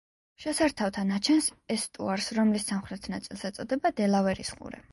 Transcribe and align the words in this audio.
შესართავთან 0.45 1.13
აჩენს 1.17 1.49
ესტუარს, 1.75 2.31
რომლის 2.39 2.67
სამხრეთ 2.73 3.07
ნაწილს 3.17 3.47
ეწოდება 3.53 3.95
დელავერის 4.03 4.55
ყურე. 4.59 4.87